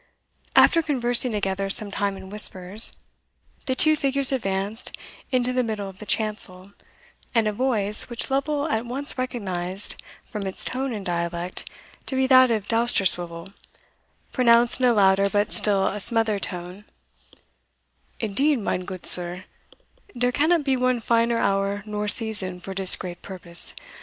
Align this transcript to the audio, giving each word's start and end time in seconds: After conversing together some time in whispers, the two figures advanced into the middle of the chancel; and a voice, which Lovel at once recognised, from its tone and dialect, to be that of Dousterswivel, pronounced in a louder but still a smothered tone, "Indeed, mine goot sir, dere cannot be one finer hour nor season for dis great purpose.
After 0.55 0.81
conversing 0.81 1.31
together 1.31 1.69
some 1.69 1.91
time 1.91 2.17
in 2.17 2.31
whispers, 2.31 2.93
the 3.67 3.75
two 3.75 3.95
figures 3.95 4.31
advanced 4.31 4.97
into 5.31 5.53
the 5.53 5.61
middle 5.63 5.87
of 5.87 5.99
the 5.99 6.07
chancel; 6.07 6.71
and 7.35 7.47
a 7.47 7.51
voice, 7.53 8.09
which 8.09 8.31
Lovel 8.31 8.67
at 8.67 8.83
once 8.87 9.15
recognised, 9.19 10.01
from 10.25 10.47
its 10.47 10.65
tone 10.65 10.91
and 10.91 11.05
dialect, 11.05 11.69
to 12.07 12.15
be 12.15 12.25
that 12.25 12.49
of 12.49 12.67
Dousterswivel, 12.67 13.53
pronounced 14.31 14.79
in 14.81 14.87
a 14.87 14.93
louder 14.93 15.29
but 15.29 15.51
still 15.53 15.85
a 15.85 15.99
smothered 15.99 16.41
tone, 16.41 16.85
"Indeed, 18.19 18.57
mine 18.57 18.85
goot 18.85 19.05
sir, 19.05 19.45
dere 20.17 20.31
cannot 20.31 20.63
be 20.63 20.75
one 20.75 20.99
finer 20.99 21.37
hour 21.37 21.83
nor 21.85 22.07
season 22.07 22.59
for 22.59 22.73
dis 22.73 22.95
great 22.95 23.21
purpose. 23.21 23.75